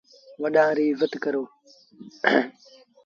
[0.41, 1.43] وڏآن ريٚ ازت ڪرو۔